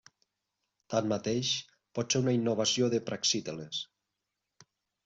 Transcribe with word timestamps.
Tanmateix, 0.93 1.51
pot 1.99 2.17
ser 2.17 2.25
una 2.25 2.35
innovació 2.41 2.91
de 2.95 3.05
Praxíteles. 3.13 3.85